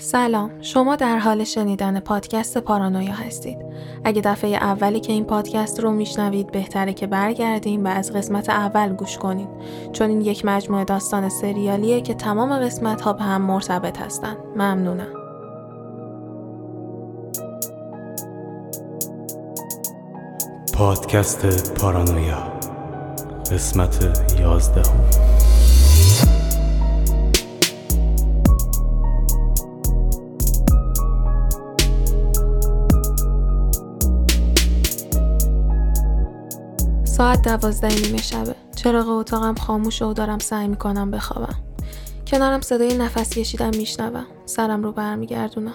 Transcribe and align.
سلام. 0.00 0.50
شما 0.60 0.96
در 0.96 1.18
حال 1.18 1.44
شنیدن 1.44 2.00
پادکست 2.00 2.58
پارانویا 2.58 3.12
هستید. 3.12 3.58
اگه 4.04 4.22
دفعه 4.22 4.50
اولی 4.56 5.00
که 5.00 5.12
این 5.12 5.24
پادکست 5.24 5.80
رو 5.80 5.90
میشنوید 5.90 6.52
بهتره 6.52 6.92
که 6.92 7.06
برگردیم 7.06 7.84
و 7.84 7.88
از 7.88 8.12
قسمت 8.12 8.50
اول 8.50 8.88
گوش 8.92 9.18
کنید. 9.18 9.48
چون 9.92 10.08
این 10.10 10.20
یک 10.20 10.44
مجموعه 10.44 10.84
داستان 10.84 11.28
سریالیه 11.28 12.00
که 12.00 12.14
تمام 12.14 12.58
قسمت 12.58 13.00
ها 13.00 13.12
به 13.12 13.22
هم 13.22 13.42
مرتبط 13.42 13.98
هستن. 13.98 14.36
ممنونم. 14.56 15.12
پادکست 20.74 21.74
پارانویا. 21.74 22.52
قسمت 23.52 24.20
یازدهم. 24.40 25.37
ساعت 37.18 37.42
دوازده 37.42 37.88
نیمه 37.88 38.22
شبه. 38.22 38.54
چراغ 38.76 39.08
اتاقم 39.08 39.54
خاموشه 39.54 40.04
و 40.04 40.12
دارم 40.12 40.38
سعی 40.38 40.68
می‌کنم 40.68 41.10
بخوابم. 41.10 41.54
کنارم 42.26 42.60
صدای 42.60 42.98
نفس 42.98 43.30
کشیدم 43.30 43.70
میشنوم. 43.70 44.26
سرم 44.46 44.82
رو 44.82 44.92
برمیگردونم. 44.92 45.74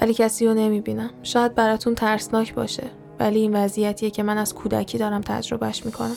ولی 0.00 0.14
کسی 0.14 0.46
رو 0.46 0.54
نمی‌بینم. 0.54 1.10
شاید 1.22 1.54
براتون 1.54 1.94
ترسناک 1.94 2.54
باشه 2.54 2.82
ولی 3.20 3.40
این 3.40 3.56
وضعیتیه 3.56 4.10
که 4.10 4.22
من 4.22 4.38
از 4.38 4.54
کودکی 4.54 4.98
دارم 4.98 5.20
تجربهش 5.20 5.86
می‌کنم. 5.86 6.16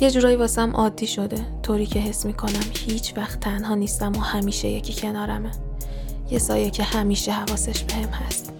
یه 0.00 0.10
جورایی 0.10 0.36
واسم 0.36 0.70
عادی 0.70 1.06
شده. 1.06 1.46
طوری 1.62 1.86
که 1.86 1.98
حس 1.98 2.26
می‌کنم 2.26 2.64
هیچ 2.86 3.12
وقت 3.16 3.40
تنها 3.40 3.74
نیستم 3.74 4.12
و 4.12 4.20
همیشه 4.20 4.68
یکی 4.68 4.92
کنارمه. 4.92 5.50
یه 6.30 6.38
سایه 6.38 6.70
که 6.70 6.82
همیشه 6.82 7.32
حواسش 7.32 7.84
بهم 7.84 8.08
هست. 8.08 8.52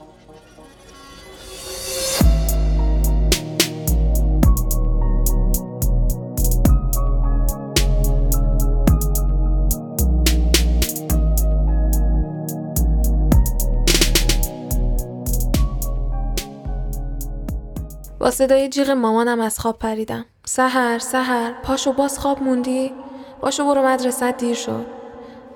صدای 18.31 18.69
جیغ 18.69 18.91
مامانم 18.91 19.41
از 19.41 19.59
خواب 19.59 19.79
پریدم. 19.79 20.25
سهر 20.47 20.99
سهر 20.99 21.53
پاشو 21.63 21.93
باز 21.93 22.19
خواب 22.19 22.43
موندی؟ 22.43 22.93
باشو 23.41 23.65
برو 23.65 23.87
مدرسه 23.87 24.33
دیر 24.33 24.55
شد. 24.55 24.87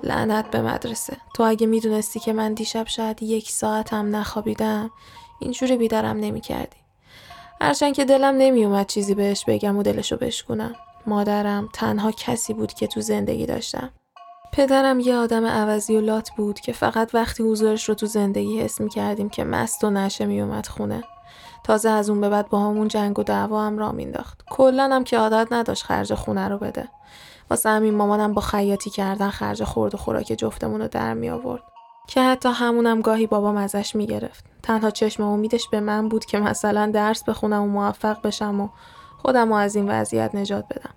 لعنت 0.03 0.51
به 0.51 0.61
مدرسه. 0.61 1.17
تو 1.35 1.43
اگه 1.43 1.67
می‌دونستی 1.67 2.19
که 2.19 2.33
من 2.33 2.53
دیشب 2.53 2.87
شاید 2.87 3.23
یک 3.23 3.51
ساعت 3.51 3.93
هم 3.93 4.15
نخوابیدم 4.15 4.91
اینجوری 5.39 5.77
بیدارم 5.77 6.17
نمی‌کردی. 6.17 6.77
هرچند 7.61 7.93
که 7.93 8.05
دلم 8.05 8.35
نمیومد 8.37 8.87
چیزی 8.87 9.15
بهش 9.15 9.45
بگم 9.47 9.77
و 9.77 9.83
دلشو 9.83 10.17
بشکنم 10.17 10.75
مادرم 11.07 11.69
تنها 11.73 12.11
کسی 12.11 12.53
بود 12.53 12.73
که 12.73 12.87
تو 12.87 13.01
زندگی 13.01 13.45
داشتم. 13.45 13.89
پدرم 14.53 14.99
یه 14.99 15.15
آدم 15.15 15.45
عوضی 15.45 15.97
و 15.97 16.01
لات 16.01 16.29
بود 16.37 16.59
که 16.59 16.71
فقط 16.71 17.15
وقتی 17.15 17.43
حضورش 17.43 17.89
رو 17.89 17.95
تو 17.95 18.05
زندگی 18.05 18.59
حس 18.59 18.81
می‌کردیم 18.81 19.29
که 19.29 19.43
مست 19.43 19.83
و 19.83 19.89
نشه 19.89 20.25
میومد 20.25 20.67
خونه. 20.67 21.03
تازه 21.63 21.89
از 21.89 22.09
اون 22.09 22.21
به 22.21 22.29
بعد 22.29 22.49
با 22.49 22.59
همون 22.59 22.87
جنگ 22.87 23.19
و 23.19 23.23
دعوا 23.23 23.61
هم 23.61 23.77
را 23.77 23.91
مینداخت. 23.91 24.41
کلا 24.49 24.89
هم 24.91 25.03
که 25.03 25.17
عادت 25.17 25.53
نداشت 25.53 25.83
خرج 25.83 26.13
خونه 26.13 26.47
رو 26.47 26.57
بده. 26.57 26.87
واسه 27.49 27.69
همین 27.69 27.95
مامانم 27.95 28.33
با 28.33 28.41
خیاطی 28.41 28.89
کردن 28.89 29.29
خرج 29.29 29.63
خورد 29.63 29.95
و 29.95 29.97
خوراک 29.97 30.25
جفتمون 30.25 30.81
رو 30.81 30.87
در 30.87 31.13
می 31.13 31.29
آورد. 31.29 31.63
که 32.07 32.21
حتی 32.21 32.49
همونم 32.49 33.01
گاهی 33.01 33.27
بابام 33.27 33.57
ازش 33.57 33.95
می‌گرفت 33.95 34.45
تنها 34.63 34.89
چشم 34.89 35.23
امیدش 35.23 35.67
به 35.69 35.79
من 35.79 36.09
بود 36.09 36.25
که 36.25 36.39
مثلا 36.39 36.91
درس 36.93 37.23
بخونم 37.23 37.63
و 37.63 37.67
موفق 37.67 38.21
بشم 38.21 38.61
و 38.61 38.69
خودم 39.17 39.49
رو 39.49 39.55
از 39.55 39.75
این 39.75 39.89
وضعیت 39.89 40.35
نجات 40.35 40.65
بدم. 40.65 40.93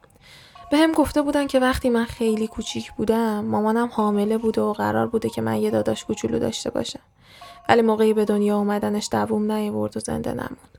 به 0.70 0.76
هم 0.76 0.92
گفته 0.92 1.22
بودن 1.22 1.46
که 1.46 1.60
وقتی 1.60 1.90
من 1.90 2.04
خیلی 2.04 2.46
کوچیک 2.46 2.92
بودم 2.92 3.44
مامانم 3.44 3.90
حامله 3.92 4.38
بوده 4.38 4.60
و 4.60 4.72
قرار 4.72 5.06
بوده 5.06 5.28
که 5.28 5.42
من 5.42 5.56
یه 5.56 5.70
داداش 5.70 6.04
کوچولو 6.04 6.38
داشته 6.38 6.70
باشم 6.70 7.00
ولی 7.68 7.82
موقعی 7.82 8.12
به 8.12 8.24
دنیا 8.24 8.56
اومدنش 8.56 9.08
دووم 9.12 9.52
نیورد 9.52 9.96
و 9.96 10.00
زنده 10.00 10.30
نموند. 10.30 10.78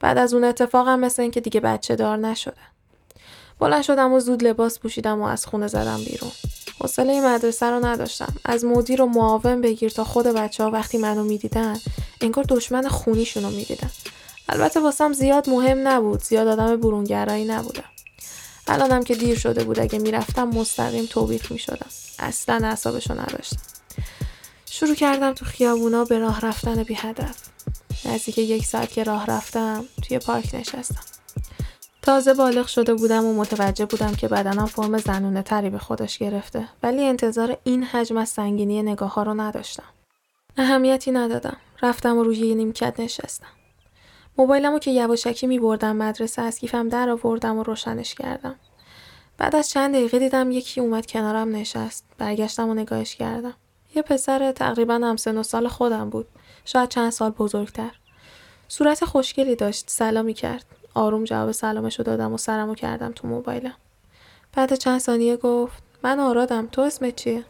بعد 0.00 0.18
از 0.18 0.34
اون 0.34 0.44
اتفاقم 0.44 0.98
مثل 0.98 1.22
اینکه 1.22 1.40
دیگه 1.40 1.60
بچه 1.60 1.96
دار 1.96 2.16
نشده. 2.16 2.56
بلند 3.58 3.82
شدم 3.82 4.12
و 4.12 4.20
زود 4.20 4.44
لباس 4.44 4.78
پوشیدم 4.78 5.20
و 5.20 5.24
از 5.24 5.46
خونه 5.46 5.66
زدم 5.66 6.04
بیرون. 6.04 6.30
حوصله 6.80 7.20
مدرسه 7.20 7.66
رو 7.66 7.86
نداشتم. 7.86 8.34
از 8.44 8.64
مدیر 8.64 9.02
و 9.02 9.06
معاون 9.06 9.60
بگیر 9.60 9.90
تا 9.90 10.04
خود 10.04 10.26
بچه 10.26 10.64
ها 10.64 10.70
وقتی 10.70 10.98
منو 10.98 11.24
می‌دیدن 11.24 11.80
انگار 12.20 12.44
دشمن 12.48 12.88
خونیشون 12.88 13.42
رو 13.42 13.50
می‌دیدن. 13.50 13.90
البته 14.48 14.80
واسم 14.80 15.12
زیاد 15.12 15.50
مهم 15.50 15.88
نبود. 15.88 16.22
زیاد 16.22 16.46
آدم 16.46 16.76
برونگرایی 16.76 17.44
نبودم. 17.44 17.84
الانم 18.68 19.04
که 19.04 19.14
دیر 19.14 19.38
شده 19.38 19.64
بود 19.64 19.80
اگه 19.80 19.98
می‌رفتم 19.98 20.48
مستقیم 20.48 21.06
توبیخ 21.06 21.52
می‌شدم. 21.52 21.90
اصلا 22.18 22.60
اعصابشو 22.66 23.20
نداشتم. 23.20 23.75
شروع 24.78 24.94
کردم 24.94 25.32
تو 25.32 25.44
خیابونا 25.44 26.04
به 26.04 26.18
راه 26.18 26.40
رفتن 26.40 26.82
بی 26.82 26.94
هدف. 26.94 27.48
نزدیک 28.04 28.38
یک 28.38 28.64
ساعت 28.64 28.92
که 28.92 29.04
راه 29.04 29.26
رفتم 29.26 29.84
توی 30.02 30.18
پارک 30.18 30.54
نشستم. 30.54 31.00
تازه 32.02 32.34
بالغ 32.34 32.66
شده 32.66 32.94
بودم 32.94 33.24
و 33.24 33.34
متوجه 33.34 33.86
بودم 33.86 34.14
که 34.14 34.28
بدنم 34.28 34.66
فرم 34.66 34.98
زنونه 34.98 35.42
تری 35.42 35.70
به 35.70 35.78
خودش 35.78 36.18
گرفته 36.18 36.68
ولی 36.82 37.04
انتظار 37.04 37.58
این 37.64 37.84
حجم 37.84 38.16
از 38.16 38.28
سنگینی 38.28 38.82
نگاه 38.82 39.14
ها 39.14 39.22
رو 39.22 39.34
نداشتم. 39.34 39.88
اهمیتی 40.56 41.10
ندادم. 41.10 41.56
رفتم 41.82 42.16
و 42.16 42.22
روی 42.22 42.54
نیمکت 42.54 43.00
نشستم. 43.00 43.52
موبایلمو 44.38 44.78
که 44.78 44.90
یواشکی 44.90 45.46
می 45.46 45.58
بردم 45.58 45.96
مدرسه 45.96 46.42
از 46.42 46.58
کیفم 46.58 46.88
در 46.88 47.08
آوردم 47.08 47.58
و 47.58 47.62
روشنش 47.62 48.14
کردم. 48.14 48.54
بعد 49.38 49.56
از 49.56 49.70
چند 49.70 49.94
دقیقه 49.94 50.18
دیدم 50.18 50.50
یکی 50.50 50.80
اومد 50.80 51.06
کنارم 51.06 51.56
نشست. 51.56 52.04
برگشتم 52.18 52.68
و 52.68 52.74
نگاهش 52.74 53.16
کردم. 53.16 53.54
یه 53.96 54.02
پسر 54.02 54.52
تقریبا 54.52 54.94
هم 54.94 55.16
سن 55.16 55.38
و 55.38 55.42
سال 55.42 55.68
خودم 55.68 56.10
بود. 56.10 56.28
شاید 56.64 56.88
چند 56.88 57.10
سال 57.10 57.30
بزرگتر. 57.30 57.90
صورت 58.68 59.04
خوشگلی 59.04 59.56
داشت. 59.56 59.84
سلامی 59.90 60.34
کرد. 60.34 60.66
آروم 60.94 61.24
جواب 61.24 61.52
سلامشو 61.52 62.02
دادم 62.02 62.32
و 62.32 62.38
سرمو 62.38 62.74
کردم 62.74 63.12
تو 63.12 63.28
موبایلم. 63.28 63.74
بعد 64.52 64.74
چند 64.74 65.00
ثانیه 65.00 65.36
گفت 65.36 65.82
من 66.02 66.20
آرادم 66.20 66.66
تو 66.66 66.82
اسمت 66.82 67.16
چیه؟ 67.16 67.44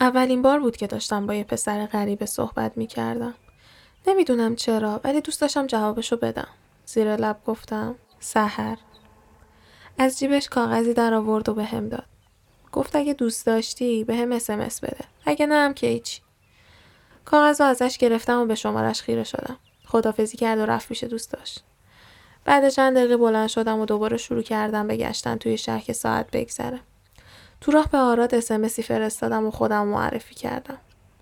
اولین 0.00 0.42
بار 0.42 0.60
بود 0.60 0.76
که 0.76 0.86
داشتم 0.86 1.26
با 1.26 1.34
یه 1.34 1.44
پسر 1.44 1.86
غریبه 1.86 2.26
صحبت 2.26 2.72
می 2.76 2.86
کردم. 2.86 3.34
نمی‌دونم 4.06 4.56
چرا 4.56 5.00
ولی 5.04 5.20
دوست 5.20 5.40
داشتم 5.40 5.66
جوابشو 5.66 6.16
بدم. 6.16 6.48
زیر 6.86 7.16
لب 7.16 7.38
گفتم 7.46 7.94
سحر. 8.20 8.76
از 9.98 10.18
جیبش 10.18 10.48
کاغذی 10.48 10.94
در 10.94 11.14
آورد 11.14 11.48
و 11.48 11.54
به 11.54 11.64
هم 11.64 11.88
داد. 11.88 12.11
گفت 12.72 12.96
اگه 12.96 13.12
دوست 13.12 13.46
داشتی 13.46 14.04
به 14.04 14.16
هم 14.16 14.32
اسمس 14.32 14.80
بده. 14.80 15.04
اگه 15.24 15.46
نه 15.46 15.54
هم 15.54 15.74
که 15.74 15.86
هیچی. 15.86 16.20
کاغذ 17.24 17.60
رو 17.60 17.66
ازش 17.66 17.98
گرفتم 17.98 18.40
و 18.40 18.46
به 18.46 18.54
شمارش 18.54 19.02
خیره 19.02 19.24
شدم. 19.24 19.56
خدافزی 19.86 20.36
کرد 20.36 20.58
و 20.58 20.66
رفت 20.66 20.88
پیش 20.88 21.04
دوست 21.04 21.32
داشت. 21.32 21.64
بعد 22.44 22.68
چند 22.68 22.96
دقیقه 22.96 23.16
بلند 23.16 23.48
شدم 23.48 23.80
و 23.80 23.84
دوباره 23.86 24.16
شروع 24.16 24.42
کردم 24.42 24.86
به 24.86 24.96
گشتن 24.96 25.36
توی 25.36 25.58
شهر 25.58 25.80
که 25.80 25.92
ساعت 25.92 26.30
بگذره. 26.30 26.80
تو 27.60 27.72
راه 27.72 27.88
به 27.90 27.98
آراد 27.98 28.34
اسمسی 28.34 28.82
فرستادم 28.82 29.46
و 29.46 29.50
خودم 29.50 29.86
معرفی 29.86 30.34
کردم. 30.34 30.78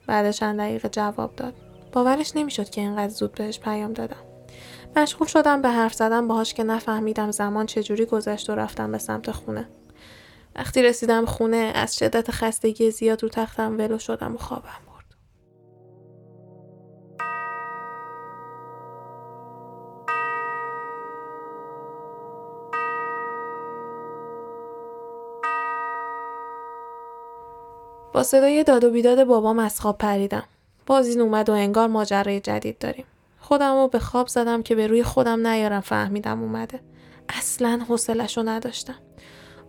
بعد 0.07 0.31
چند 0.31 0.59
دقیقه 0.59 0.89
جواب 0.89 1.37
داد. 1.37 1.55
باورش 1.93 2.37
نمی‌شد 2.37 2.71
که 2.71 2.81
اینقدر 2.81 3.13
زود 3.13 3.33
بهش 3.33 3.61
پیام 3.61 3.93
دادم. 3.93 4.23
مشغول 4.97 5.29
شدم 5.29 5.63
به 5.63 5.69
حرف 5.69 5.95
زدن 5.95 6.29
باهاش 6.29 6.55
که 6.55 6.65
نفهمیدم 6.65 7.31
زمان 7.31 7.67
چجوری 7.67 8.07
گذشت 8.07 8.51
و 8.51 8.55
رفتم 8.55 8.93
به 8.93 8.99
سمت 8.99 9.31
خونه. 9.31 9.69
وقتی 10.61 10.83
رسیدم 10.83 11.25
خونه 11.25 11.73
از 11.75 11.97
شدت 11.97 12.31
خستگی 12.31 12.91
زیاد 12.91 13.23
رو 13.23 13.29
تختم 13.29 13.79
ولو 13.79 13.99
شدم 13.99 14.35
و 14.35 14.39
خوابم 14.39 14.69
برد. 14.87 15.17
با 28.13 28.23
صدای 28.23 28.65
داد 28.65 28.85
و 28.85 28.91
بیداد 28.91 29.25
بابام 29.25 29.59
از 29.59 29.81
خواب 29.81 29.99
پریدم. 29.99 30.45
باز 30.87 31.09
این 31.09 31.21
اومد 31.21 31.49
و 31.49 31.53
انگار 31.53 31.89
ماجرای 31.89 32.41
جدید 32.41 32.79
داریم. 32.79 33.05
خودم 33.39 33.75
رو 33.75 33.89
به 33.89 33.99
خواب 33.99 34.29
زدم 34.29 34.63
که 34.63 34.75
به 34.75 34.87
روی 34.87 35.03
خودم 35.03 35.47
نیارم 35.47 35.81
فهمیدم 35.81 36.43
اومده. 36.43 36.81
اصلا 37.29 37.81
حوصلش 37.89 38.37
رو 38.37 38.43
نداشتم. 38.49 38.99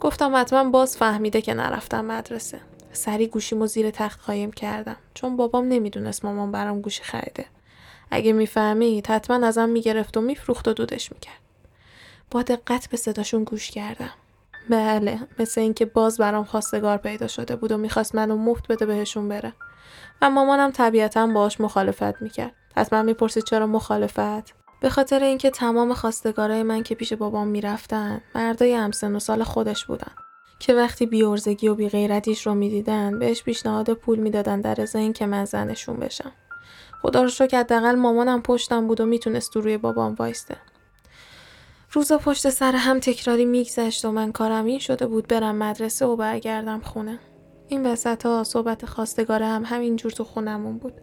گفتم 0.01 0.35
حتما 0.35 0.69
باز 0.69 0.97
فهمیده 0.97 1.41
که 1.41 1.53
نرفتم 1.53 2.05
مدرسه. 2.05 2.59
سری 2.93 3.27
گوشیمو 3.27 3.67
زیر 3.67 3.91
تخت 3.91 4.19
قایم 4.25 4.51
کردم. 4.51 4.95
چون 5.13 5.37
بابام 5.37 5.67
نمی‌دونست 5.67 6.25
مامان 6.25 6.51
برام 6.51 6.81
گوشی 6.81 7.03
خریده. 7.03 7.45
اگه 8.11 8.33
می‌فهمید 8.33 9.07
حتما 9.07 9.47
ازم 9.47 9.69
می‌گرفت 9.69 10.17
و 10.17 10.21
میفروخت 10.21 10.67
و 10.67 10.73
دودش 10.73 11.11
می‌کرد. 11.11 11.39
با 12.31 12.41
دقت 12.41 12.89
به 12.89 12.97
صداشون 12.97 13.43
گوش 13.43 13.71
کردم. 13.71 14.09
بله 14.69 15.19
مثل 15.39 15.61
اینکه 15.61 15.85
باز 15.85 16.17
برام 16.17 16.43
خواستگار 16.43 16.97
پیدا 16.97 17.27
شده 17.27 17.55
بود 17.55 17.71
و 17.71 17.77
می‌خواست 17.77 18.15
منو 18.15 18.37
مفت 18.37 18.67
بده 18.67 18.85
بهشون 18.85 19.29
بره. 19.29 19.53
و 20.21 20.29
مامانم 20.29 20.71
طبیعتا 20.71 21.27
باش 21.27 21.61
مخالفت 21.61 22.21
می‌کرد. 22.21 22.51
حتما 22.75 23.01
می‌پرسید 23.01 23.43
چرا 23.43 23.67
مخالفت؟ 23.67 24.60
به 24.81 24.89
خاطر 24.89 25.23
اینکه 25.23 25.49
تمام 25.49 25.93
خواستگارای 25.93 26.63
من 26.63 26.83
که 26.83 26.95
پیش 26.95 27.13
بابام 27.13 27.47
می‌رفتن 27.47 28.21
مردای 28.35 28.73
همسن 28.73 29.15
و 29.15 29.19
سال 29.19 29.43
خودش 29.43 29.85
بودن 29.85 30.11
که 30.59 30.73
وقتی 30.73 31.05
بیورزگی 31.05 31.67
و 31.67 31.75
بیغیرتیش 31.75 32.47
رو 32.47 32.53
می‌دیدن 32.53 33.19
بهش 33.19 33.43
پیشنهاد 33.43 33.93
پول 33.93 34.19
می‌دادن 34.19 34.61
در 34.61 34.81
ازای 34.81 35.13
که 35.13 35.25
من 35.25 35.45
زنشون 35.45 35.97
بشم. 35.97 36.31
خدا 37.01 37.23
رو 37.23 37.29
شکر 37.29 37.59
حداقل 37.59 37.95
مامانم 37.95 38.41
پشتم 38.41 38.87
بود 38.87 39.01
و 39.01 39.05
می‌تونست 39.05 39.55
روی 39.55 39.77
بابام 39.77 40.15
وایسته 40.19 40.57
روزا 41.91 42.17
پشت 42.17 42.49
سر 42.49 42.75
هم 42.75 42.99
تکراری 42.99 43.45
میگذشت 43.45 44.05
و 44.05 44.11
من 44.11 44.31
کارم 44.31 44.65
این 44.65 44.79
شده 44.79 45.07
بود 45.07 45.27
برم 45.27 45.55
مدرسه 45.55 46.05
و 46.05 46.15
برگردم 46.15 46.79
خونه. 46.79 47.19
این 47.67 47.85
وسط 47.85 48.25
ها 48.25 48.43
صحبت 48.43 48.85
خواستگاره 48.85 49.45
هم 49.45 49.63
همینجور 49.65 50.11
تو 50.11 50.23
خونمون 50.23 50.77
بود. 50.77 50.93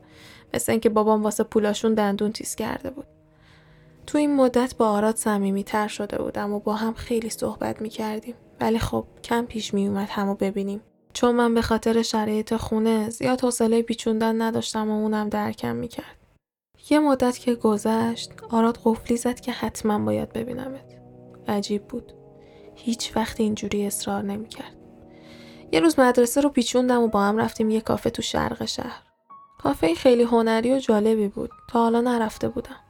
مثل 0.55 0.73
اینکه 0.73 0.89
بابام 0.89 1.23
واسه 1.23 1.45
پولاشون 1.45 1.95
دندون 1.95 2.33
تیز 2.33 2.55
کرده 2.55 2.91
بود. 2.91 3.18
تو 4.09 4.19
این 4.19 4.37
مدت 4.37 4.75
با 4.77 4.89
آراد 4.89 5.17
صمیمی 5.17 5.65
تر 5.65 5.89
شده 5.89 6.19
بودم 6.19 6.53
و 6.53 6.61
با 6.61 6.75
هم 6.75 6.95
خیلی 6.95 7.31
صحبت 7.31 7.81
می 7.83 7.89
کردیم. 7.89 8.35
ولی 8.61 8.79
خب 8.79 9.07
کم 9.25 9.47
پیش 9.47 9.75
می 9.75 9.89
اومد 9.89 10.09
همو 10.11 10.35
ببینیم. 10.35 10.81
چون 11.13 11.35
من 11.35 11.55
به 11.55 11.63
خاطر 11.63 12.03
شرایط 12.03 12.57
خونه 12.57 13.11
زیاد 13.11 13.41
حوصله 13.41 13.83
پیچوندن 13.83 14.43
نداشتم 14.43 14.91
و 14.91 15.03
اونم 15.03 15.29
درکم 15.29 15.77
می 15.77 15.89
کرد. 15.89 16.17
یه 16.91 16.99
مدت 16.99 17.39
که 17.39 17.55
گذشت 17.55 18.33
آراد 18.51 18.79
قفلی 18.85 19.17
زد 19.17 19.41
که 19.41 19.53
حتما 19.53 19.99
باید 19.99 20.33
ببینمت. 20.33 20.97
عجیب 21.49 21.85
بود. 21.87 22.13
هیچ 22.75 23.17
وقت 23.17 23.41
اینجوری 23.41 23.87
اصرار 23.87 24.23
نمی 24.23 24.49
کرد. 24.49 24.77
یه 25.73 25.81
روز 25.81 26.01
مدرسه 26.01 26.41
رو 26.41 26.49
پیچوندم 26.49 27.03
و 27.03 27.09
با 27.09 27.23
هم 27.23 27.37
رفتیم 27.37 27.71
یه 27.71 27.81
کافه 27.81 28.11
تو 28.11 28.23
شرق 28.23 28.65
شهر. 28.65 29.03
کافه 29.59 29.95
خیلی 29.95 30.23
هنری 30.23 30.73
و 30.75 30.79
جالبی 30.79 31.29
بود. 31.29 31.51
تا 31.71 31.83
حالا 31.83 32.01
نرفته 32.01 32.49
بودم. 32.49 32.88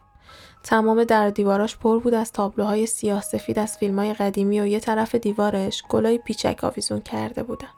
تمام 0.62 1.05
در 1.05 1.31
دیواراش 1.31 1.76
پر 1.76 1.99
بود 1.99 2.14
از 2.14 2.32
تابلوهای 2.32 2.87
سیاه 2.87 3.20
سفید 3.20 3.58
از 3.58 3.78
فیلم 3.78 3.99
های 3.99 4.14
قدیمی 4.14 4.60
و 4.60 4.66
یه 4.66 4.81
طرف 4.81 5.14
دیوارش 5.14 5.82
گلای 5.88 6.19
پیچک 6.19 6.64
آویزون 6.64 7.00
کرده 7.00 7.43
بودن. 7.43 7.69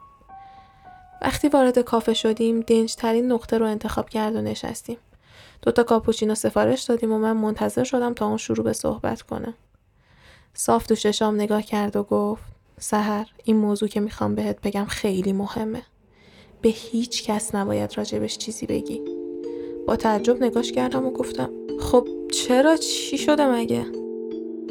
وقتی 1.21 1.47
وارد 1.47 1.79
کافه 1.79 2.13
شدیم 2.13 2.59
دنجترین 2.59 3.31
نقطه 3.31 3.57
رو 3.57 3.65
انتخاب 3.65 4.09
کرد 4.09 4.35
و 4.35 4.41
نشستیم. 4.41 4.97
دوتا 5.61 5.83
کاپوچینو 5.83 6.35
سفارش 6.35 6.83
دادیم 6.83 7.11
و 7.11 7.17
من 7.17 7.37
منتظر 7.37 7.83
شدم 7.83 8.13
تا 8.13 8.27
اون 8.27 8.37
شروع 8.37 8.63
به 8.63 8.73
صحبت 8.73 9.21
کنه. 9.21 9.53
صاف 10.53 10.87
تو 10.87 10.95
ششام 10.95 11.35
نگاه 11.35 11.61
کرد 11.61 11.95
و 11.95 12.03
گفت 12.03 12.43
سهر 12.79 13.27
این 13.43 13.57
موضوع 13.57 13.89
که 13.89 13.99
می‌خوام 13.99 14.35
بهت 14.35 14.61
بگم 14.61 14.85
خیلی 14.85 15.33
مهمه. 15.33 15.81
به 16.61 16.69
هیچ 16.69 17.23
کس 17.23 17.55
نباید 17.55 17.97
راجبش 17.97 18.37
چیزی 18.37 18.65
بگی. 18.65 19.01
با 19.87 19.95
تعجب 19.95 20.43
نگاش 20.43 20.71
کردم 20.71 21.05
و 21.05 21.11
گفتم 21.11 21.49
خب 21.81 22.07
چرا 22.31 22.75
چی 22.75 23.17
شده 23.17 23.55
مگه؟ 23.55 23.85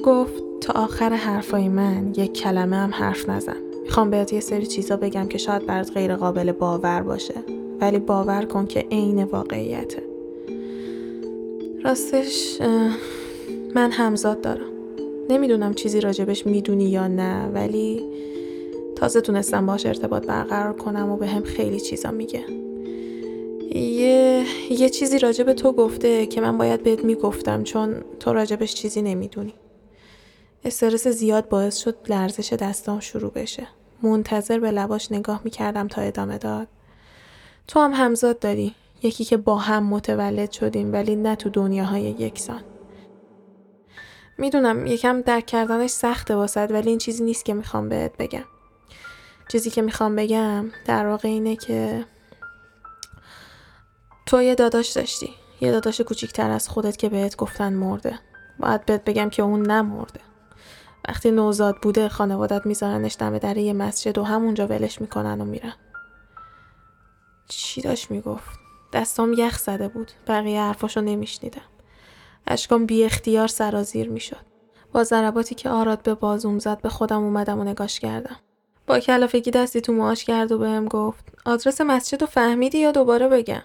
گفت 0.04 0.42
تا 0.60 0.72
آخر 0.72 1.12
حرفای 1.12 1.68
من 1.68 2.12
یک 2.16 2.32
کلمه 2.32 2.76
هم 2.76 2.90
حرف 2.90 3.28
نزن. 3.28 3.56
می‌خوام 3.84 4.10
بهت 4.10 4.32
یه 4.32 4.40
سری 4.40 4.66
چیزا 4.66 4.96
بگم 4.96 5.28
که 5.28 5.38
شاید 5.38 5.66
برات 5.66 5.92
غیر 5.92 6.16
قابل 6.16 6.52
باور 6.52 7.02
باشه. 7.02 7.34
ولی 7.80 7.98
باور 7.98 8.44
کن 8.44 8.66
که 8.66 8.86
عین 8.90 9.24
واقعیته. 9.24 10.02
راستش 11.84 12.60
من 13.74 13.90
همزاد 13.90 14.40
دارم. 14.40 14.70
نمی‌دونم 15.30 15.74
چیزی 15.74 16.00
راجبش 16.00 16.46
می‌دونی 16.46 16.84
یا 16.84 17.08
نه 17.08 17.48
ولی 17.48 18.04
تازه 18.96 19.20
تونستم 19.20 19.66
باش 19.66 19.86
ارتباط 19.86 20.26
برقرار 20.26 20.72
کنم 20.72 21.10
و 21.10 21.16
به 21.16 21.26
هم 21.26 21.42
خیلی 21.42 21.80
چیزا 21.80 22.10
میگه. 22.10 22.44
یه, 23.74 24.46
یه 24.70 24.88
چیزی 24.88 25.18
راجب 25.18 25.52
تو 25.52 25.72
گفته 25.72 26.26
که 26.26 26.40
من 26.40 26.58
باید 26.58 26.82
بهت 26.82 27.04
می‌گفتم 27.04 27.62
چون 27.62 28.04
تو 28.20 28.32
راجبش 28.32 28.74
چیزی 28.74 29.02
نمی‌دونی. 29.02 29.54
استرس 30.64 31.08
زیاد 31.08 31.48
باعث 31.48 31.76
شد 31.76 31.96
لرزش 32.08 32.52
دستام 32.52 33.00
شروع 33.00 33.32
بشه. 33.32 33.66
منتظر 34.02 34.60
به 34.60 34.70
لباش 34.70 35.12
نگاه 35.12 35.40
می‌کردم 35.44 35.88
تا 35.88 36.02
ادامه 36.02 36.38
داد. 36.38 36.68
تو 37.68 37.80
هم 37.80 37.92
همزاد 37.94 38.38
داری. 38.38 38.74
یکی 39.02 39.24
که 39.24 39.36
با 39.36 39.56
هم 39.56 39.82
متولد 39.82 40.50
شدیم 40.50 40.92
ولی 40.92 41.16
نه 41.16 41.36
تو 41.36 41.50
دنیاهای 41.50 42.02
یکسان. 42.02 42.60
می‌دونم 44.38 44.86
یکم 44.86 45.20
درک 45.20 45.46
کردنش 45.46 45.90
سخته 45.90 46.34
واسد 46.34 46.72
ولی 46.72 46.88
این 46.88 46.98
چیزی 46.98 47.24
نیست 47.24 47.44
که 47.44 47.54
می‌خوام 47.54 47.88
بهت 47.88 48.16
بگم. 48.18 48.44
چیزی 49.48 49.70
که 49.70 49.82
می‌خوام 49.82 50.16
بگم 50.16 50.70
در 50.86 51.06
واقع 51.06 51.28
اینه 51.28 51.56
که 51.56 52.04
تو 54.30 54.42
یه 54.42 54.54
داداش 54.54 54.88
داشتی. 54.88 55.34
یه 55.60 55.72
داداش 55.72 56.00
کوچیکتر 56.00 56.50
از 56.50 56.68
خودت 56.68 56.96
که 56.96 57.08
بهت 57.08 57.36
گفتن 57.36 57.72
مرده. 57.72 58.18
باید 58.58 58.86
بهت 58.86 59.04
بگم 59.04 59.30
که 59.30 59.42
اون 59.42 59.62
نمرده. 59.62 60.20
وقتی 61.08 61.30
نوزاد 61.30 61.76
بوده 61.82 62.08
خانوادت 62.08 62.66
میذارنش 62.66 63.16
دم 63.18 63.38
در 63.38 63.56
یه 63.56 63.72
مسجد 63.72 64.18
و 64.18 64.24
همونجا 64.24 64.66
ولش 64.66 65.00
می‌کنن 65.00 65.40
و 65.40 65.44
میرن. 65.44 65.72
چی 67.48 67.80
داشت 67.80 68.10
می‌گفت؟ 68.10 68.58
دستام 68.92 69.32
یخ 69.32 69.58
زده 69.58 69.88
بود. 69.88 70.12
بقیه 70.26 70.60
حرفاشو 70.60 71.00
نمیشنیدم. 71.00 71.68
اشکام 72.46 72.86
بی 72.86 73.04
اختیار 73.04 73.48
سرازیر 73.48 74.08
می‌شد. 74.08 74.46
با 74.92 75.04
ضرباتی 75.04 75.54
که 75.54 75.68
آراد 75.68 76.02
به 76.02 76.14
بازوم 76.14 76.58
زد 76.58 76.80
به 76.80 76.88
خودم 76.88 77.22
اومدم 77.22 77.58
و 77.58 77.64
نگاش 77.64 78.00
کردم. 78.00 78.36
با 78.86 78.98
کلافگی 78.98 79.50
دستی 79.50 79.80
تو 79.80 79.92
ماش 79.92 80.24
کرد 80.24 80.52
و 80.52 80.58
بهم 80.58 80.88
گفت 80.88 81.24
آدرس 81.44 81.80
مسجد 81.80 82.20
رو 82.20 82.26
فهمیدی 82.26 82.78
یا 82.78 82.90
دوباره 82.90 83.28
بگم؟ 83.28 83.62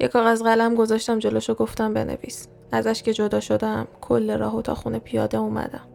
یه 0.00 0.08
کاغذ 0.08 0.42
قلم 0.42 0.74
گذاشتم 0.74 1.18
جلوشو 1.18 1.54
گفتم 1.54 1.94
بنویس. 1.94 2.48
ازش 2.72 3.02
که 3.02 3.12
جدا 3.12 3.40
شدم 3.40 3.88
کل 4.00 4.38
راهو 4.38 4.62
تا 4.62 4.74
خونه 4.74 4.98
پیاده 4.98 5.38
اومدم. 5.38 5.88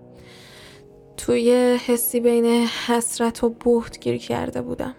توی 1.18 1.78
حسی 1.86 2.19
بین 2.19 2.68
حسرت 2.68 3.44
و 3.44 3.50
بهت 3.50 4.00
گیر 4.00 4.18
کرده 4.18 4.62
بودم. 4.62 4.96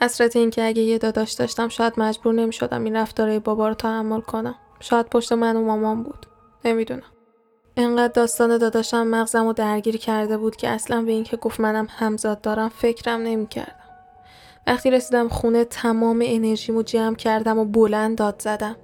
حسرت 0.00 0.36
این 0.36 0.50
که 0.50 0.66
اگه 0.66 0.82
یه 0.82 0.98
داداش 0.98 1.32
داشتم 1.32 1.68
شاید 1.68 1.92
مجبور 1.96 2.34
نمی 2.34 2.52
شدم 2.52 2.84
این 2.84 2.96
رفتاره 2.96 3.38
بابا 3.38 3.68
رو 3.68 3.74
تحمل 3.74 4.20
کنم. 4.20 4.54
شاید 4.80 5.06
پشت 5.06 5.32
من 5.32 5.56
و 5.56 5.64
مامان 5.64 6.02
بود. 6.02 6.26
نمی‌دونم. 6.64 7.02
انقدر 7.76 8.12
داستان 8.12 8.58
داداشم 8.58 9.06
مغزم 9.06 9.46
رو 9.46 9.52
درگیر 9.52 9.96
کرده 9.96 10.38
بود 10.38 10.56
که 10.56 10.68
اصلا 10.68 11.02
به 11.02 11.12
اینکه 11.12 11.36
گفت 11.36 11.60
منم 11.60 11.86
همزاد 11.90 12.40
دارم 12.40 12.68
فکرم 12.68 13.20
نمی‌کردم 13.20 13.81
وقتی 14.66 14.90
رسیدم 14.90 15.28
خونه 15.28 15.64
تمام 15.64 16.22
انرژیمو 16.24 16.82
جمع 16.82 17.16
کردم 17.16 17.58
و 17.58 17.64
بلند 17.64 18.18
داد 18.18 18.42
زدم. 18.42 18.76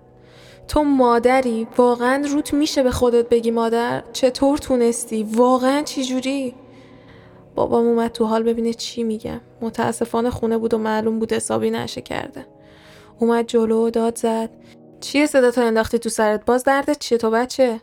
تو 0.69 0.85
مادری 0.85 1.67
واقعا 1.77 2.25
روت 2.31 2.55
میشه 2.55 2.83
به 2.83 2.91
خودت 2.91 3.29
بگی 3.29 3.51
مادر؟ 3.51 4.03
چطور 4.13 4.59
تونستی؟ 4.59 5.23
واقعا 5.23 5.83
چی 5.83 6.05
جوری 6.05 6.55
بابام 7.55 7.87
اومد 7.87 8.13
تو 8.13 8.25
حال 8.25 8.43
ببینه 8.43 8.75
چی 8.75 9.03
میگم 9.03 9.41
متاسفانه 9.61 10.31
خونه 10.31 10.59
بود 10.59 10.75
و 10.75 10.79
معلوم 10.79 11.19
بود 11.19 11.33
حسابی 11.33 11.71
نشه 11.71 12.01
کرده. 12.01 12.47
اومد 13.19 13.47
جلو 13.47 13.87
و 13.87 13.91
داد 13.91 14.19
زد. 14.19 14.51
چیه 15.01 15.27
صدا 15.27 15.51
تو 15.51 15.61
انداختی 15.61 15.99
تو 15.99 16.09
سرت؟ 16.09 16.45
باز 16.45 16.65
دردت 16.65 16.99
چیه؟ 16.99 17.19
تو 17.19 17.31
بچه؟ 17.31 17.81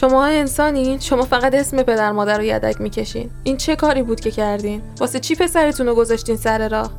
شما 0.00 0.24
انسانین؟ 0.24 1.00
شما 1.00 1.22
فقط 1.22 1.54
اسم 1.54 1.82
پدر 1.82 2.12
مادر 2.12 2.38
رو 2.38 2.44
یدک 2.44 2.80
می‌کشین. 2.80 3.30
این 3.42 3.56
چه 3.56 3.76
کاری 3.76 4.02
بود 4.02 4.20
که 4.20 4.30
کردین؟ 4.30 4.82
واسه 5.00 5.20
چی 5.20 5.34
پسرتون 5.34 5.86
رو 5.86 5.94
گذاشتین 5.94 6.36
سر 6.36 6.68
راه؟ 6.68 6.90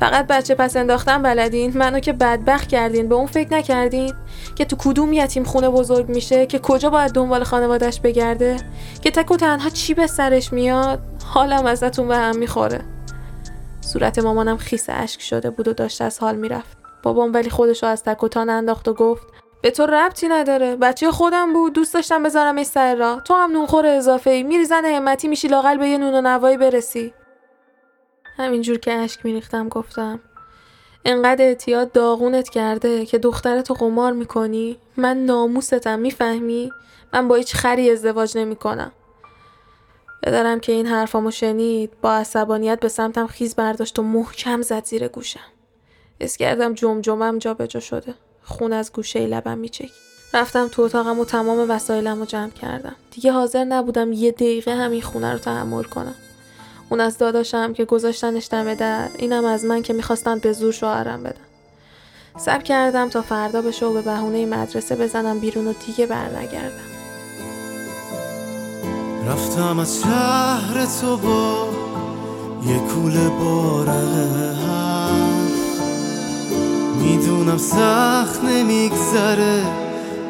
فقط 0.00 0.26
بچه 0.26 0.54
پس 0.54 0.76
انداختن 0.76 1.22
بلدین؟ 1.22 1.78
منو 1.78 2.00
که 2.00 2.12
بدبخت 2.12 2.68
کردین 2.68 3.08
به 3.08 3.14
اون 3.14 3.26
فکر 3.26 3.54
نکردین؟ 3.54 4.14
که 4.56 4.64
تو 4.64 4.76
کدوم 4.78 5.12
یتیم 5.12 5.44
خونه 5.44 5.68
بزرگ 5.68 6.08
میشه؟ 6.08 6.46
که 6.46 6.58
کجا 6.58 6.90
باید 6.90 7.12
دنبال 7.12 7.44
خانوادش 7.44 8.00
بگرده؟ 8.00 8.56
که 9.02 9.10
تک 9.10 9.30
و 9.30 9.36
تنها 9.36 9.70
چی 9.70 9.94
به 9.94 10.06
سرش 10.06 10.52
میاد؟ 10.52 11.00
حالم 11.24 11.66
ازتون 11.66 12.08
به 12.08 12.16
هم 12.16 12.36
می‌خوره. 12.36 12.80
صورت 13.80 14.18
مامانم 14.18 14.56
خیس 14.56 14.86
اشک 14.88 15.20
شده 15.20 15.50
بود 15.50 15.68
و 15.68 15.72
داشت 15.72 16.02
از 16.02 16.18
حال 16.18 16.36
می‌رفت. 16.36 16.76
بابام 17.02 17.32
ولی 17.32 17.50
خودشو 17.50 17.86
از 17.86 18.02
تک 18.02 18.22
و 18.24 18.28
تان 18.28 18.50
انداخت 18.50 18.88
و 18.88 18.94
گفت 18.94 19.22
به 19.62 19.70
تو 19.70 19.86
ربطی 19.86 20.28
نداره. 20.28 20.76
بچه 20.76 21.10
خودم 21.10 21.52
بود 21.52 21.72
دوست 21.72 21.94
داشتم 21.94 22.22
بذارم 22.22 22.64
سر 22.64 22.94
راه. 22.94 23.22
تو 23.22 23.34
هم 23.34 23.52
نونخور 23.52 23.86
اضافه 23.86 24.30
ای 24.30 24.42
میری 24.42 24.64
زن 24.64 24.84
همتی 24.84 25.28
میشی 25.28 25.48
لاقل 25.48 25.78
به 25.78 25.88
یه 25.88 25.98
نون 25.98 26.14
و 26.14 26.20
نوایی 26.20 26.56
برسی. 26.56 27.14
همینجور 28.36 28.78
که 28.78 28.92
اشک 28.92 29.24
میریختم 29.24 29.68
گفتم. 29.68 30.20
انقدر 31.04 31.44
اعتیاد 31.44 31.92
داغونت 31.92 32.48
کرده 32.48 33.06
که 33.06 33.18
دخترتو 33.18 33.74
قمار 33.74 34.12
می‌کنی؟ 34.12 34.78
من 34.96 35.24
ناموستم 35.24 35.98
می‌فهمی؟ 35.98 36.72
من 37.12 37.28
با 37.28 37.34
هیچ 37.34 37.54
خری 37.54 37.90
ازدواج 37.90 38.38
نمی‌کنم. 38.38 38.92
بدارم 40.22 40.60
که 40.60 40.72
این 40.72 40.86
حرفامو 40.86 41.30
شنید 41.30 41.90
با 42.02 42.12
عصبانیت 42.12 42.80
به 42.80 42.88
سمتم 42.88 43.26
خیز 43.26 43.54
برداشت 43.54 43.98
و 43.98 44.02
محکم 44.02 44.62
زد 44.62 44.84
زیر 44.84 45.08
گوشم. 45.08 45.40
اس 46.20 46.36
کردم 46.36 46.74
جمجمم 46.74 47.38
جا 47.38 47.80
شده. 47.80 48.14
خون 48.44 48.72
از 48.72 48.92
گوشه 48.92 49.26
لبم 49.26 49.58
میچک 49.58 49.90
رفتم 50.34 50.68
تو 50.68 50.82
اتاقم 50.82 51.18
و 51.18 51.24
تمام 51.24 51.70
وسایلم 51.70 52.18
رو 52.18 52.24
جمع 52.24 52.50
کردم. 52.50 52.96
دیگه 53.10 53.32
حاضر 53.32 53.64
نبودم 53.64 54.12
یه 54.12 54.32
دقیقه 54.32 54.74
همین 54.74 55.02
خونه 55.02 55.32
رو 55.32 55.38
تحمل 55.38 55.82
کنم. 55.82 56.14
اون 56.88 57.00
از 57.00 57.18
داداشم 57.18 57.72
که 57.72 57.84
گذاشتنش 57.84 58.48
دم 58.50 58.74
در 58.74 59.08
اینم 59.18 59.44
از 59.44 59.64
من 59.64 59.82
که 59.82 59.92
می‌خواستن 59.92 60.38
به 60.38 60.52
زور 60.52 60.72
شوهرم 60.72 61.22
بدن. 61.22 61.40
سب 62.36 62.62
کردم 62.62 63.08
تا 63.08 63.22
فردا 63.22 63.62
بشه 63.62 63.86
و 63.86 63.92
به 63.92 64.02
بهونه 64.02 64.46
مدرسه 64.46 64.96
بزنم 64.96 65.38
بیرون 65.38 65.66
و 65.66 65.72
دیگه 65.86 66.06
برنگردم. 66.06 66.92
رفتم 69.28 69.78
از 69.78 70.00
شهر 70.00 70.86
تو 71.00 71.16
با 71.16 71.68
یه 72.66 72.78
کوله 72.78 73.28
باره 73.28 74.81
می‌دونم 77.02 77.58
سخت 77.58 78.44
نمیگذره. 78.44 79.62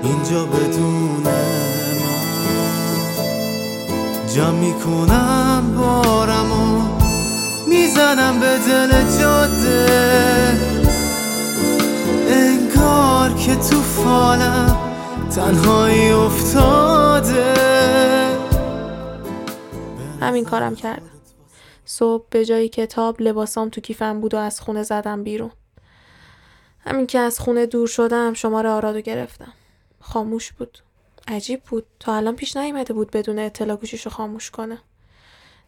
اینجا 0.03 0.45
بدون 0.47 1.23
من 1.25 1.63
جمع 4.35 4.51
می‌کنم 4.51 5.75
بارم 5.77 6.53
و 6.53 6.83
می‌زنم 7.69 8.41
به 8.41 8.59
دل 8.59 9.19
جاده. 9.21 9.89
انگار 12.29 13.35
که 13.35 13.55
تو 13.55 13.81
فالم 13.83 14.79
تنهایی 15.35 16.11
افتاده. 16.11 17.55
همین 20.21 20.45
کارم 20.45 20.75
کردم. 20.75 21.03
صبح 21.85 22.25
به 22.31 22.45
جای 22.45 22.69
کتاب 22.69 23.21
لباسام 23.21 23.69
تو 23.69 23.81
کیفم 23.81 24.21
بود 24.21 24.35
و 24.35 24.37
از 24.37 24.61
خونه 24.61 24.83
زدم 24.83 25.23
بیرون. 25.25 25.51
همین 26.87 27.07
که 27.07 27.19
از 27.19 27.41
خونه 27.41 27.67
دور 27.67 27.87
شدم 27.87 28.33
شماره 28.33 28.69
آرادو 28.69 29.01
گرفتم. 29.01 29.53
خاموش 30.01 30.53
بود. 30.53 30.79
عجیب 31.29 31.63
بود. 31.63 31.87
تا 32.01 32.15
الان 32.15 32.37
پیش 32.37 32.57
نیامده 32.57 32.95
بود 32.95 33.11
بدون 33.11 33.39
اطلاع 33.39 33.77
گوشیشو 33.77 34.11
خاموش 34.11 34.51
کنه. 34.51 34.79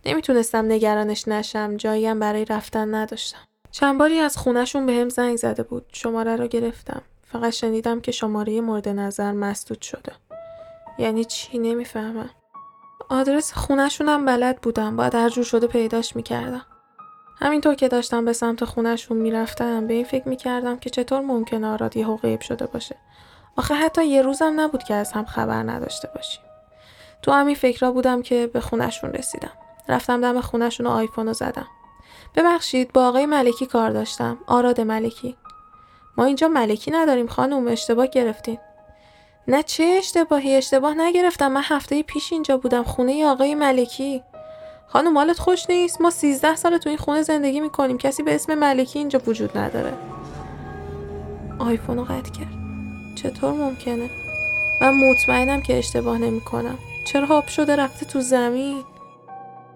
نمی‌تونستم 0.06 0.64
نگرانش 0.64 1.28
نشم. 1.28 1.76
جاییم 1.76 2.18
برای 2.18 2.44
رفتن 2.44 2.94
نداشتم. 2.94 3.38
چند 3.70 3.98
باری 3.98 4.18
از 4.18 4.36
خونهشون 4.36 4.86
به 4.86 4.92
هم 4.92 5.08
زنگ 5.08 5.36
زده 5.36 5.62
بود. 5.62 5.86
شماره 5.92 6.36
رو 6.36 6.46
گرفتم. 6.46 7.02
فقط 7.22 7.52
شنیدم 7.52 8.00
که 8.00 8.12
شماره 8.12 8.60
مورد 8.60 8.88
نظر 8.88 9.32
مسدود 9.32 9.82
شده. 9.82 10.12
یعنی 10.98 11.24
چی؟ 11.24 11.58
نمی‌فهمم. 11.58 12.30
آدرس 13.08 13.52
خونهشونم 13.52 14.24
بلد 14.24 14.60
بودم. 14.60 14.96
باید 14.96 15.14
هر 15.14 15.28
جور 15.28 15.44
شده 15.44 15.66
پیداش 15.66 16.16
می‌کردم. 16.16 16.66
همینطور 17.40 17.74
که 17.74 17.88
داشتم 17.88 18.24
به 18.24 18.32
سمت 18.32 18.64
خونهشون 18.64 19.16
می‌رفتم 19.16 19.86
به 19.86 19.94
این 19.94 20.04
فکر 20.04 20.28
می‌کردم 20.28 20.76
که 20.76 20.90
چطور 20.90 21.20
ممکنه 21.20 21.66
آراد 21.66 21.96
یهو 21.96 22.16
غیب 22.16 22.40
شده 22.40 22.66
باشه. 22.66 22.96
آخه 23.56 23.74
حتی 23.74 24.06
یه 24.06 24.22
روزم 24.22 24.60
نبود 24.60 24.82
که 24.82 24.94
از 24.94 25.12
هم 25.12 25.24
خبر 25.24 25.62
نداشته 25.62 26.08
باشیم. 26.14 26.42
تو 27.22 27.32
همین 27.32 27.54
فکرها 27.54 27.92
بودم 27.92 28.22
که 28.22 28.46
به 28.46 28.60
خونشون 28.60 29.12
رسیدم. 29.12 29.52
رفتم 29.88 30.20
دم 30.20 30.40
خونشون 30.40 30.86
و 30.86 30.90
آیفون 30.90 31.26
رو 31.26 31.32
زدم. 31.32 31.66
ببخشید 32.34 32.92
با 32.92 33.08
آقای 33.08 33.26
ملکی 33.26 33.66
کار 33.66 33.90
داشتم. 33.90 34.38
آراد 34.46 34.80
ملکی. 34.80 35.36
ما 36.16 36.24
اینجا 36.24 36.48
ملکی 36.48 36.90
نداریم 36.90 37.26
خانم 37.26 37.68
اشتباه 37.68 38.06
گرفتین. 38.06 38.58
نه 39.48 39.62
چه 39.62 39.84
اشتباهی؟ 39.84 40.56
اشتباه 40.56 40.94
نگرفتم. 40.94 41.48
من 41.48 41.62
هفته 41.64 42.02
پیش 42.02 42.32
اینجا 42.32 42.56
بودم. 42.56 42.82
خونه 42.82 43.26
آقای 43.26 43.54
ملکی. 43.54 44.22
خانم 44.86 45.12
مالت 45.12 45.38
خوش 45.38 45.70
نیست؟ 45.70 46.00
ما 46.00 46.10
سیزده 46.10 46.56
سال 46.56 46.78
تو 46.78 46.88
این 46.88 46.98
خونه 46.98 47.22
زندگی 47.22 47.60
می‌کنیم. 47.60 47.98
کسی 47.98 48.22
به 48.22 48.34
اسم 48.34 48.54
ملکی 48.54 48.98
اینجا 48.98 49.20
وجود 49.26 49.58
نداره. 49.58 49.92
آیفون 51.58 51.96
رو 51.96 52.04
قطع 52.04 52.30
کرد. 52.30 52.54
چطور 53.16 53.52
ممکنه؟ 53.52 54.10
من 54.80 54.94
مطمئنم 54.94 55.62
که 55.62 55.78
اشتباه 55.78 56.18
نمی‌کنم. 56.18 56.78
چرا 57.06 57.26
هاب 57.26 57.46
شده 57.46 57.76
رفته 57.76 58.06
تو 58.06 58.20
زمین؟ 58.20 58.82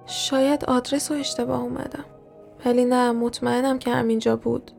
شاید 0.07 0.65
آدرس 0.65 1.13
رو 1.13 1.19
اشتباه 1.19 1.61
اومدم. 1.61 2.05
ولی 2.65 2.85
نه 2.85 3.13
مطمئنم 3.13 3.79
که 3.79 3.91
همینجا 3.91 4.37
بود. 4.37 4.71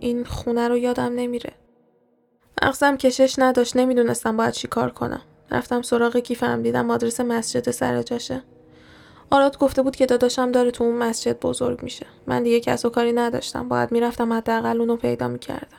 این 0.00 0.24
خونه 0.24 0.68
رو 0.68 0.78
یادم 0.78 1.12
نمیره. 1.14 1.52
مغزم 2.62 2.96
کشش 2.96 3.34
نداشت. 3.38 3.76
نمی‌دونستم 3.76 4.36
باید 4.36 4.52
چی 4.52 4.68
کار 4.68 4.90
کنم. 4.90 5.20
رفتم 5.50 5.82
سراغ 5.82 6.16
کیفم. 6.16 6.62
دیدم 6.62 6.90
آدرس 6.90 7.20
مسجد 7.20 7.70
سر 7.70 8.02
جاشه. 8.02 8.42
آراد 9.30 9.58
گفته 9.58 9.82
بود 9.82 9.96
که 9.96 10.06
داداشم 10.06 10.52
داره 10.52 10.70
تو 10.70 10.84
اون 10.84 10.96
مسجد 10.96 11.40
بزرگ 11.40 11.82
میشه. 11.82 12.06
من 12.26 12.42
دیگه 12.42 12.60
کس 12.60 12.84
و 12.84 12.90
کاری 12.90 13.12
نداشتم. 13.12 13.68
باید 13.68 13.92
می‌رفتم 13.92 14.32
حداقل 14.32 14.80
اونو 14.80 14.96
پیدا 14.96 15.28
می‌کردم. 15.28 15.78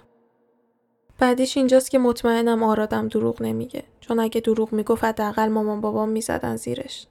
بعدیش 1.20 1.58
اینجاست 1.58 1.92
که 1.92 2.00
مطمئنم 2.00 2.64
آرادم 2.64 3.08
دروغ 3.08 3.42
نمیگه. 3.42 3.84
چون 4.00 4.20
اگه 4.20 4.42
دروغ 4.42 4.74
می‌گفت 4.74 5.04
حداقل 5.04 5.48
مامان 5.48 5.82
بابام 5.82 6.10
می‌زدن 6.10 6.56
زیرش. 6.56 7.08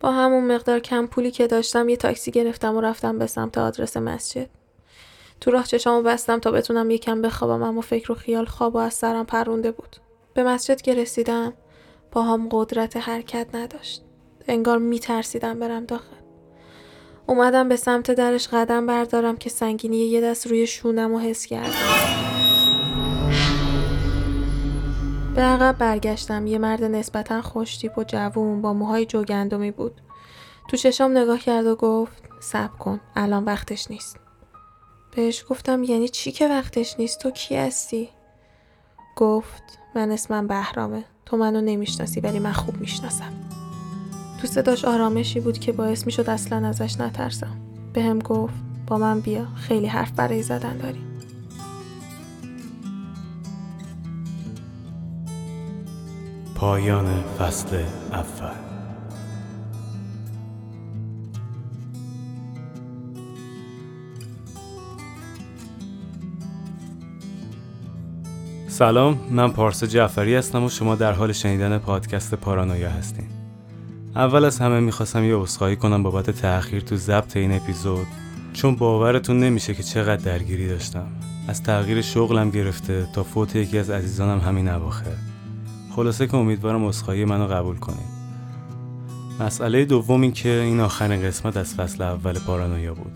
با 0.00 0.10
همون 0.10 0.54
مقدار 0.54 0.80
کم 0.80 1.06
پولی 1.06 1.30
که 1.30 1.46
داشتم 1.46 1.88
یه 1.88 1.96
تاکسی 1.96 2.30
گرفتم 2.30 2.76
و 2.76 2.80
رفتم 2.80 3.18
به 3.18 3.26
سمت 3.26 3.58
آدرس 3.58 3.96
مسجد. 3.96 4.50
تو 5.40 5.50
راه 5.50 5.66
چشامو 5.66 6.02
بستم 6.02 6.38
تا 6.38 6.50
بتونم 6.50 6.90
یکم 6.90 7.22
بخوابم 7.22 7.62
اما 7.62 7.80
فکر 7.80 8.12
و 8.12 8.14
خیال 8.14 8.44
خواب 8.44 8.74
و 8.74 8.78
از 8.78 8.94
سرم 8.94 9.26
پرونده 9.26 9.70
بود. 9.70 9.96
به 10.34 10.44
مسجد 10.44 10.80
که 10.80 10.94
رسیدم 10.94 11.52
هم 12.16 12.48
قدرت 12.50 12.96
حرکت 12.96 13.46
نداشت. 13.54 14.04
انگار 14.48 14.78
میترسیدم 14.78 15.58
برم 15.58 15.84
داخل. 15.84 16.16
اومدم 17.26 17.68
به 17.68 17.76
سمت 17.76 18.10
درش 18.10 18.48
قدم 18.48 18.86
بردارم 18.86 19.36
که 19.36 19.50
سنگینی 19.50 19.96
یه 19.96 20.20
دست 20.20 20.46
روی 20.46 20.66
شونم 20.66 21.14
و 21.14 21.18
حس 21.18 21.46
کردم. 21.46 21.70
به 25.34 25.42
عقب 25.42 25.78
برگشتم. 25.78 26.46
یه 26.46 26.58
مرد 26.58 26.84
نسبتا 26.84 27.42
خوشتیپ 27.42 27.98
و 27.98 28.04
جوون 28.04 28.62
با 28.62 28.72
موهای 28.72 29.06
جوگندمی 29.06 29.70
بود. 29.70 30.00
تو 30.68 30.76
چشام 30.76 31.18
نگاه 31.18 31.38
کرد 31.38 31.66
و 31.66 31.76
گفت 31.76 32.22
صبر 32.40 32.76
کن 32.76 33.00
الان 33.16 33.44
وقتش 33.44 33.90
نیست. 33.90 34.16
بهش 35.16 35.44
گفتم 35.48 35.84
یعنی 35.84 36.08
چی 36.08 36.32
که 36.32 36.48
وقتش 36.48 36.94
نیست؟ 36.98 37.20
تو 37.20 37.30
کی 37.30 37.56
هستی؟ 37.56 38.08
گفت 39.16 39.62
من 39.94 40.10
اسمم 40.10 40.46
بهرامه. 40.46 41.04
تو 41.26 41.36
منو 41.36 41.60
نمی‌شناسی 41.60 42.20
ولی 42.20 42.38
من 42.38 42.52
خوب 42.52 42.80
می‌شناسم. 42.80 43.32
تو 44.44 44.50
صداش 44.50 44.84
آرامشی 44.84 45.40
بود 45.40 45.58
که 45.58 45.72
باعث 45.72 46.06
می‌شد 46.06 46.30
اصلا 46.30 46.68
ازش 46.68 47.00
نترسم. 47.00 47.56
به 47.92 48.02
هم 48.02 48.18
گفت 48.18 48.54
با 48.86 48.98
من 48.98 49.20
بیا 49.20 49.46
خیلی 49.56 49.86
حرف 49.86 50.10
برای 50.10 50.42
زدن 50.42 50.76
داریم 50.76 51.04
پایان 56.54 57.22
فصل 57.38 57.76
اول. 58.12 58.50
سلام 68.68 69.20
من 69.30 69.52
پارسا 69.52 69.86
جعفری 69.86 70.34
هستم 70.34 70.64
و 70.64 70.68
شما 70.68 70.94
در 70.94 71.12
حال 71.12 71.32
شنیدن 71.32 71.78
پادکست 71.78 72.34
پارانویا 72.34 72.90
هستین. 72.90 73.43
اول 74.16 74.44
از 74.44 74.58
همه 74.58 74.80
می‌خواستم 74.80 75.24
یه 75.24 75.36
عذرخواهی 75.36 75.76
کنم 75.76 76.02
بابت 76.02 76.30
تأخیر 76.30 76.80
تو 76.80 76.96
ضبط 76.96 77.36
این 77.36 77.52
اپیزود. 77.52 78.06
چون 78.52 78.76
باورتون 78.76 79.40
نمیشه 79.40 79.74
که 79.74 79.82
چقدر 79.82 80.24
درگیری 80.24 80.68
داشتم. 80.68 81.06
از 81.48 81.62
تغییر 81.62 82.02
شغلم 82.02 82.50
گرفته 82.50 83.06
تا 83.14 83.22
فوت 83.22 83.56
یکی 83.56 83.78
از 83.78 83.90
عزیزانم 83.90 84.40
همین 84.40 84.68
اواخر. 84.68 85.16
خلاصه 85.96 86.26
که 86.26 86.34
امیدوارم 86.34 86.86
عذرخواهی 86.86 87.24
منو 87.24 87.46
قبول 87.46 87.76
کنید. 87.76 88.14
مسئله 89.40 89.84
دوم 89.84 90.20
این 90.20 90.32
که 90.32 90.48
این 90.48 90.80
آخرین 90.80 91.22
قسمت 91.22 91.56
از 91.56 91.74
فصل 91.74 92.02
اول 92.02 92.38
پارانویا 92.38 92.94
بود. 92.94 93.12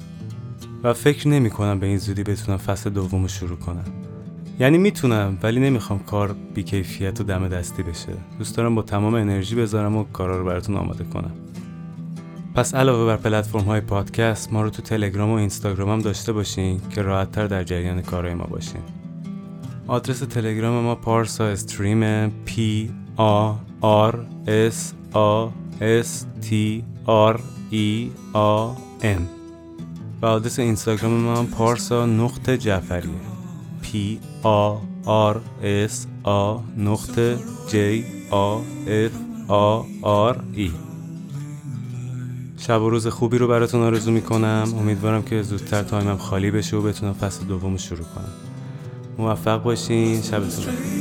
و 0.83 0.93
فکر 0.93 1.28
نمی 1.28 1.50
کنم 1.50 1.78
به 1.78 1.87
این 1.87 1.99
زودی 1.99 2.23
بتونم 2.23 2.59
فصل 2.59 2.90
دوم 2.90 3.23
رو 3.23 3.28
شروع 3.28 3.57
کنم. 3.57 3.85
یعنی 4.61 4.79
می‌تونم 4.79 5.38
ولی 5.43 5.61
نمی‌خوام 5.61 5.99
کار 5.99 6.37
بیکیفیت 6.55 7.21
و 7.21 7.25
دم 7.25 7.49
دستی 7.49 7.83
بشه. 7.83 8.12
دوست 8.38 8.57
دارم 8.57 8.75
با 8.75 8.83
تمام 8.83 9.15
انرژی 9.15 9.55
بذارم 9.55 9.97
و 9.97 10.05
کارا 10.05 10.38
رو 10.38 10.45
براتون 10.45 10.77
آماده 10.77 11.05
کنم. 11.05 11.31
پس 12.55 12.75
علاوه 12.75 13.07
بر 13.07 13.17
پلتفرم 13.17 13.65
های 13.65 13.81
پادکست 13.81 14.53
ما 14.53 14.62
رو 14.62 14.71
تو 14.71 14.83
تلگرام 14.83 15.31
و 15.31 15.35
اینستاگرام 15.35 15.88
هم 15.88 15.99
داشته 15.99 16.33
باشین 16.33 16.81
که 16.91 17.03
راحت 17.03 17.33
تر 17.33 17.47
در 17.47 17.65
جریان 17.65 18.03
کارهای 18.03 18.35
ما 18.35 18.45
باشین. 18.45 18.81
آدرس 19.87 20.19
تلگرام 20.19 20.85
ما 20.85 20.95
پارسا 20.95 21.47
استریم 21.47 22.29
P 22.29 22.50
A 23.19 23.53
R 24.11 24.15
S 24.47 24.95
A 25.15 25.49
S 25.81 26.09
T 26.45 26.55
R 27.07 27.38
E 27.73 28.09
A 28.35 28.77
M 29.03 29.23
و 30.23 30.27
آدرس 30.27 30.59
اینستاگرام 30.59 31.12
ما 31.12 31.43
پارسا 31.43 32.07
نقطه 32.07 32.59
جعفریه. 32.59 33.38
P 33.88 33.97
A 34.45 34.76
R 35.33 35.37
S 35.88 35.95
A 36.26 36.61
نقطه 36.78 37.38
J 37.68 37.75
A 38.30 38.61
F 38.87 39.14
A 39.49 39.85
R 40.33 40.37
E. 40.57 40.71
شب 42.59 42.83
و 42.83 42.90
روز 42.90 43.07
خوبی 43.07 43.38
رو 43.38 43.49
براتون 43.49 43.83
آرزو 43.83 44.11
می‌کنم. 44.11 44.75
امیدوارم 44.78 45.23
که 45.23 45.42
زودتر 45.42 45.83
تایمم 45.83 46.16
خالی 46.16 46.50
بشه 46.50 46.76
و 46.76 46.83
بتونم 46.83 47.12
فصل 47.12 47.45
دوم 47.45 47.76
شروع 47.76 48.04
کنم. 48.14 48.33
موفق 49.18 49.62
باشین. 49.62 50.23
شبتون 50.23 50.64
بخیر. 50.64 50.98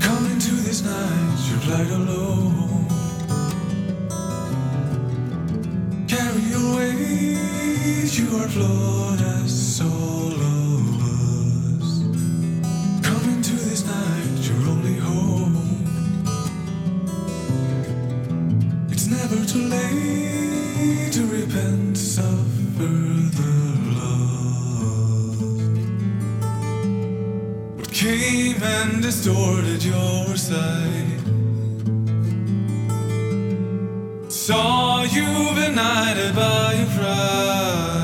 Come 0.00 0.26
into 0.32 0.52
this 0.66 0.82
night, 0.82 1.38
you're 1.48 1.64
light 1.76 1.90
alone. 1.90 2.86
Carry 6.08 6.42
your 6.54 6.76
weight, 6.76 8.18
you 8.18 8.36
are 8.38 8.48
flawed 8.48 9.20
as 9.20 9.80
all 9.80 10.32
of 10.32 11.02
us. 11.80 11.88
Come 13.06 13.24
into 13.34 13.54
this 13.68 13.84
night, 13.86 14.48
your 14.48 14.60
only 14.68 14.96
home. 14.96 15.56
It's 18.90 19.06
never 19.08 19.44
too 19.44 19.66
late 19.68 21.12
to 21.12 21.26
repent, 21.26 21.98
suffer 21.98 22.92
the 23.38 23.61
and 28.50 29.02
distorted 29.02 29.84
your 29.84 30.36
sight? 30.36 31.20
Saw 34.28 35.02
you 35.04 35.26
benighted 35.54 36.34
by 36.34 36.74
your 36.74 36.86
pride. 36.96 38.01